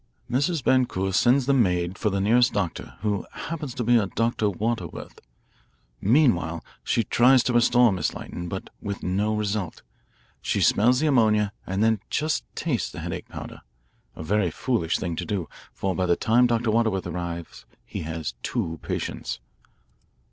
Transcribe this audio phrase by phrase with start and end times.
[0.31, 0.63] Mrs.
[0.63, 4.49] Boncour sends the maid for the nearest doctor, who happens to be a Dr.
[4.49, 5.19] Waterworth.
[6.01, 9.83] Meanwhile she tries to restore Miss Lytton, but with no result.
[10.41, 13.61] She smells the ammonia and then just tastes the headache powder,
[14.15, 16.71] a very foolish thing to do, for by the time Dr.
[16.71, 19.39] Waterworth arrives he has two patients."